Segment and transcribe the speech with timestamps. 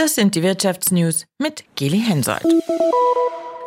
[0.00, 2.46] Das sind die Wirtschaftsnews mit Geli Hensoldt.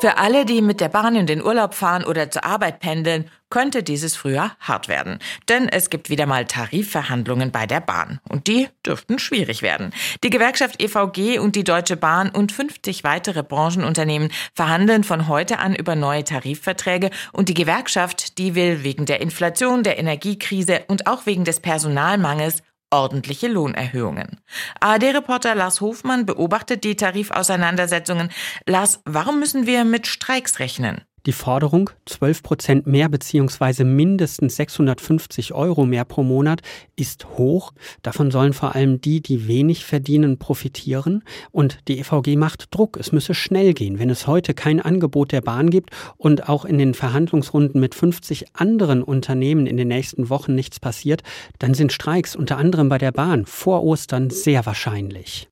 [0.02, 3.83] Für alle, die mit der Bahn in den Urlaub fahren oder zur Arbeit pendeln, könnte
[3.83, 5.19] dieses Frühjahr hart werden.
[5.47, 8.19] Denn es gibt wieder mal Tarifverhandlungen bei der Bahn.
[8.27, 9.93] Und die dürften schwierig werden.
[10.23, 15.75] Die Gewerkschaft EVG und die Deutsche Bahn und 50 weitere Branchenunternehmen verhandeln von heute an
[15.75, 17.11] über neue Tarifverträge.
[17.31, 22.63] Und die Gewerkschaft, die will wegen der Inflation, der Energiekrise und auch wegen des Personalmangels
[22.94, 24.39] ordentliche Lohnerhöhungen.
[24.80, 28.30] ARD-Reporter Lars Hofmann beobachtet die Tarifauseinandersetzungen.
[28.67, 31.02] Lars, warum müssen wir mit Streiks rechnen?
[31.26, 33.86] Die Forderung 12 Prozent mehr bzw.
[33.86, 36.62] mindestens 650 Euro mehr pro Monat
[36.98, 37.72] ist hoch.
[38.02, 41.23] Davon sollen vor allem die, die wenig verdienen, profitieren.
[41.52, 42.98] Und die EVG macht Druck.
[42.98, 44.00] Es müsse schnell gehen.
[44.00, 48.55] Wenn es heute kein Angebot der Bahn gibt und auch in den Verhandlungsrunden mit 50
[48.55, 51.23] anderen Unternehmen in den nächsten Wochen nichts passiert,
[51.58, 55.48] dann sind Streiks unter anderem bei der Bahn vor Ostern sehr wahrscheinlich.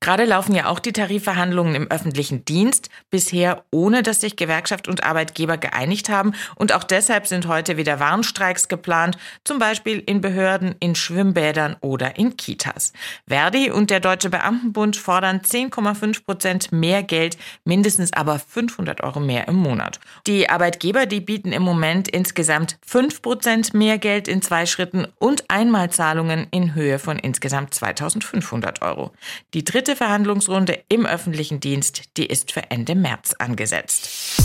[0.00, 5.04] Gerade laufen ja auch die Tarifverhandlungen im öffentlichen Dienst, bisher ohne dass sich Gewerkschaft und
[5.04, 6.34] Arbeitgeber geeinigt haben.
[6.54, 12.16] Und auch deshalb sind heute wieder Warnstreiks geplant, zum Beispiel in Behörden, in Schwimmbädern oder
[12.16, 12.92] in Kitas.
[13.26, 19.48] Verdi und der Deutsche Beamtenbund fordern 10,5 Prozent mehr Geld, mindestens aber 500 Euro mehr
[19.48, 19.98] im Monat.
[20.26, 25.44] Die Arbeitgeber, die bieten im Moment insgesamt 5 Prozent mehr Geld in zwei Schritten und
[25.48, 29.12] Einmalzahlungen in Höhe von insgesamt 2500 Euro.
[29.54, 34.36] Die dritte dritte Verhandlungsrunde im öffentlichen Dienst, die ist für Ende März angesetzt.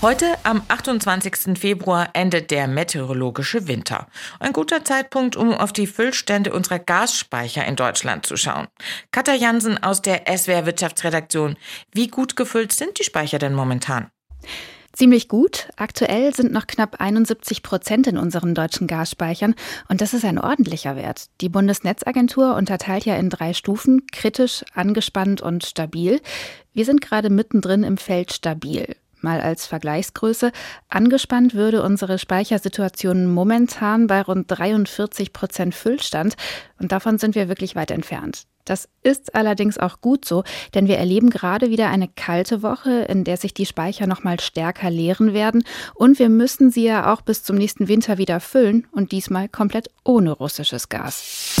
[0.00, 1.58] Heute, am 28.
[1.58, 4.06] Februar, endet der meteorologische Winter.
[4.40, 8.68] Ein guter Zeitpunkt, um auf die Füllstände unserer Gasspeicher in Deutschland zu schauen.
[9.10, 11.56] Katja Jansen aus der SWR Wirtschaftsredaktion.
[11.92, 14.10] Wie gut gefüllt sind die Speicher denn momentan?
[14.98, 15.68] Ziemlich gut.
[15.76, 19.54] Aktuell sind noch knapp 71 Prozent in unseren deutschen Gasspeichern
[19.88, 21.26] und das ist ein ordentlicher Wert.
[21.40, 26.20] Die Bundesnetzagentur unterteilt ja in drei Stufen, kritisch, angespannt und stabil.
[26.74, 28.96] Wir sind gerade mittendrin im Feld stabil.
[29.20, 30.50] Mal als Vergleichsgröße.
[30.88, 36.34] Angespannt würde unsere Speichersituation momentan bei rund 43 Prozent Füllstand
[36.80, 38.48] und davon sind wir wirklich weit entfernt.
[38.68, 43.24] Das ist allerdings auch gut so, denn wir erleben gerade wieder eine kalte Woche, in
[43.24, 45.64] der sich die Speicher noch mal stärker leeren werden
[45.94, 49.88] und wir müssen sie ja auch bis zum nächsten Winter wieder füllen und diesmal komplett
[50.04, 51.56] ohne russisches Gas.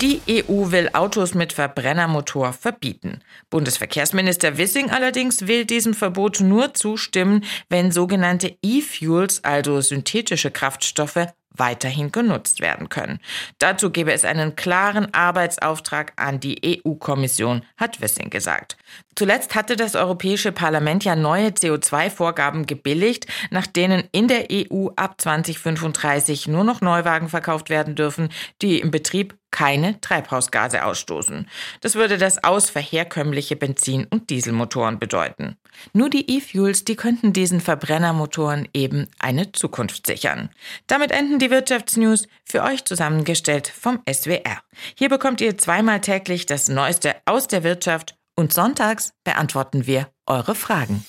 [0.00, 3.20] Die EU will Autos mit Verbrennermotor verbieten.
[3.50, 12.12] Bundesverkehrsminister Wissing allerdings will diesem Verbot nur zustimmen, wenn sogenannte E-Fuels, also synthetische Kraftstoffe, weiterhin
[12.12, 13.20] genutzt werden können.
[13.58, 18.76] Dazu gebe es einen klaren Arbeitsauftrag an die EU-Kommission, hat Wissing gesagt.
[19.14, 25.20] Zuletzt hatte das Europäische Parlament ja neue CO2-Vorgaben gebilligt, nach denen in der EU ab
[25.20, 28.30] 2035 nur noch Neuwagen verkauft werden dürfen,
[28.62, 31.48] die im Betrieb keine Treibhausgase ausstoßen.
[31.80, 35.56] Das würde das Aus für herkömmliche Benzin- und Dieselmotoren bedeuten.
[35.92, 40.50] Nur die E-Fuels, die könnten diesen Verbrennermotoren eben eine Zukunft sichern.
[40.88, 44.60] Damit enden die Wirtschaftsnews für euch zusammengestellt vom SWR.
[44.96, 50.54] Hier bekommt ihr zweimal täglich das Neueste aus der Wirtschaft und sonntags beantworten wir eure
[50.54, 51.04] Fragen.